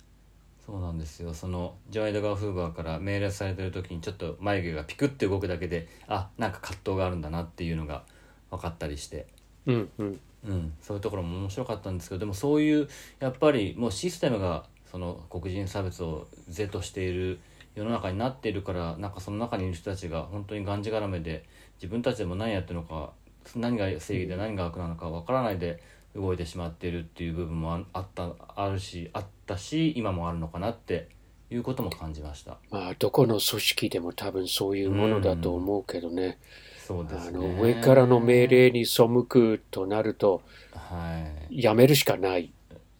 [0.65, 1.33] そうなんですよ。
[1.33, 8.03] そのジョン・エドガー・フーバーから命令されてる時にちょっと眉毛がピクッて動くだけであなんか葛藤があるんだなっていうのが
[8.51, 9.25] 分かったりして、
[9.65, 10.19] うんうん。
[10.47, 12.87] うん、そういうところも面白かったんですけどでもそういう
[13.19, 17.39] やっぱりもうシステムがその黒人差別を是としている
[17.75, 21.43] 世の中になっているからなんかその中にいる人たちが本当にがんじがらめで
[21.75, 23.11] 自分たちでも何やってるのか
[23.55, 25.81] 何が正義で何が悪なのか分からないで
[26.15, 31.07] 動いてしまっているっていう部分もああったあるしあったし今もあるのかなって
[31.51, 32.57] いうことも感じました。
[32.69, 36.39] まあどこの組織でも多分そういうものだと思うけどね、
[36.77, 37.39] そうであすね。
[37.39, 40.41] の上からの命令に背くとなると
[40.73, 41.61] はい。
[41.63, 42.51] やめるしかない、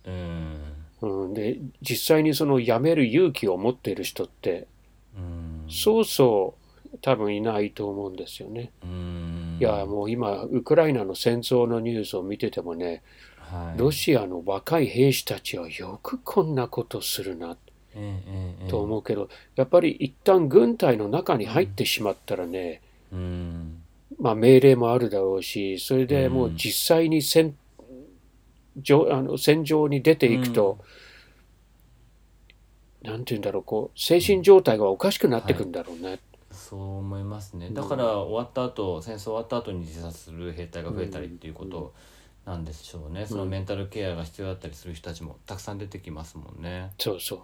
[0.06, 0.58] うん。
[1.02, 4.68] うん、で実際にそのやめる勇気を持っている人って
[5.16, 5.66] うん。
[5.70, 6.56] そうそ
[6.94, 8.72] う多分いないと思うんですよね。
[8.84, 8.90] うん
[9.60, 13.02] いやもう今ウクライナの戦争のニュースを見ててもね
[13.50, 13.80] はい。
[13.80, 17.58] ロシアの若い兵士たちはよくこんなことするな
[18.70, 22.82] と思うけどやっぱり一旦軍隊の中に入ってしまったらね、
[23.12, 23.82] うん。
[24.20, 27.56] まあ、命令もあるだろうしそれでもう実際に戦,、
[28.78, 30.78] 場あの戦場に出ていくと、
[33.02, 36.20] なんて言うんだろうこう精神状態がおかしくなってくんだろうね。
[36.70, 37.72] そう思いますね。
[37.72, 41.96] だから終わった後戦争終わった後に自殺する兵隊が増えたりっていうこと
[42.46, 46.92] なんでしょうね、そのメンタルケアが必要だったりする人たちもたくさん出てきますもんね。
[47.00, 47.40] そうそう。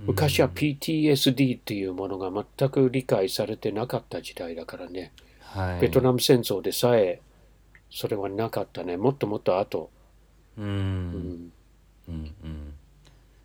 [0.00, 7.20] 昔は PTSD っていうものが全く理解されてなかった時代だからね、はい、ベトナム戦争でさえ
[7.90, 8.96] それはなかったね。
[8.96, 9.90] もっともっと後、
[10.56, 12.74] うん、ううんんうん。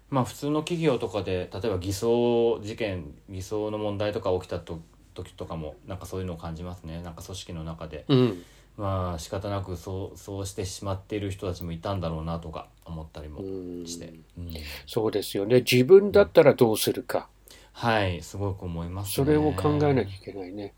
[0.10, 4.80] まあ普通の企業とかで例えば偽装事件偽装の問題とか起きたと
[5.14, 7.02] 時とかもなんかそういうのを感じますね。
[7.02, 8.06] なんか組織の中で。
[8.08, 8.44] うん。
[8.78, 14.54] まあ仕方なくそうそうしてしまっている人たちもいたんだろうなとか思ったりもうんして、うん。
[14.88, 15.58] そうですよね。
[15.70, 17.28] 自分だったらどうするか、
[17.74, 20.74] はいすごく思いますそねれを考えなきゃいけないね。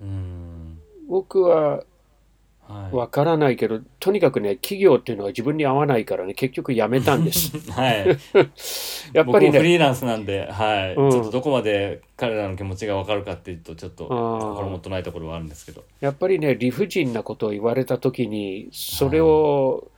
[0.00, 0.78] うん。
[1.08, 1.86] 僕ははい
[2.92, 7.56] わからないけどとにかくね企業っていうのは自分に合わないからね結局辞めたんです。
[7.70, 10.94] はい、 やっぱり僕もフねリーランスなんで、はい。
[10.94, 11.10] うん。
[11.10, 15.84] ちょっとどこまで彼らの気持ちが分かるかっていうとちょっと心もとないところはあるんですけど。
[16.00, 19.88] やっぱりね理不尽なことを言われた時にそれを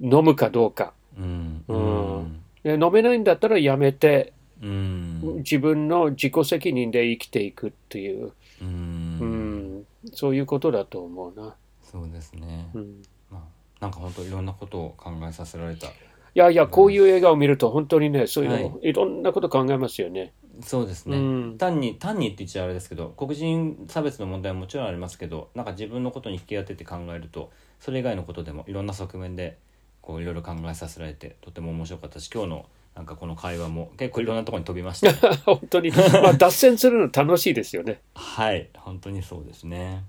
[0.00, 1.64] 飲むかどうか、うん。
[1.68, 2.42] うん。
[2.64, 4.32] で飲めないんだったらやめて
[4.62, 5.20] うん。
[5.38, 8.32] 自分の自己責任で生きていくっていう、う
[8.62, 11.54] うんん、そういうことだと思うな。
[11.92, 13.02] そうですね、うん。
[13.30, 13.42] まあ、
[13.80, 15.86] なんか本当いろんなことを考えさせられた。
[15.88, 15.90] い
[16.34, 18.92] やいや、こういう映画を見ると本当にね、そういうの、、はい。
[18.92, 20.32] ろんなこと考えますよね。
[20.60, 21.58] そうですね、うん。
[21.58, 29.58] 単に単にって言っちゃあれですけど黒人差別の問題はもちろんありますけどなんか自分のことに引き当てて考えるとそれ以外のことでもいろんな側面で
[30.02, 35.30] こういろいろ考えさせられてとても面白かったし今日のなんかこの会話も結構いろんなところに飛びました。
[35.30, 38.02] ね 本当に、まあ、脱線するの楽しいですよね。
[38.14, 38.68] はい。
[38.76, 40.04] 本当にそうですね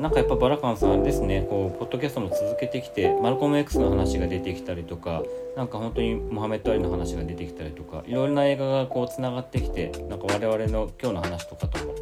[0.00, 5.22] なんかやっぱバラカンさんですねこうポッドキャストも続けてきてマルコム X の話が出てきたりとか
[5.56, 11.94] なんか本当にモハメッド・アリの話が出てきたりとかいろいろな映画がこうつながってきてなんか我々の今日の話とかとも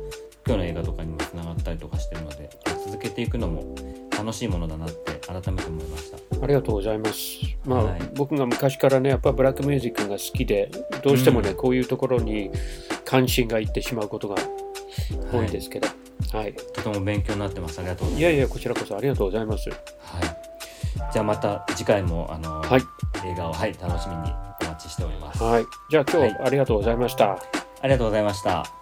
[0.46, 2.50] 今日の映画とかにもつながったりとかしてるので
[2.86, 3.74] 続けていくのも
[4.16, 7.40] 楽しいものだなって改めて思いましたありがとうございます。
[7.64, 10.70] まあ、はい僕が昔からね、やっぱブラックミュージックが好きで、
[11.02, 12.50] どうしてもね、うんこういうところに
[13.04, 14.36] 関心がいってしまうことが
[15.32, 16.07] 多いんですけど、はい。
[16.74, 19.68] とても勉強になってますありがとういやいや、こちらこそありがとうございます。
[19.70, 19.78] はい、
[21.12, 22.82] じゃあまた次回もあの、はい
[23.26, 25.42] 映画を、はい、楽しみにお待ちしております。
[25.42, 25.64] はい。
[25.90, 27.32] じゃあ今日、はいありがとうございました。
[27.32, 27.38] あ
[27.84, 28.77] りがとうございました。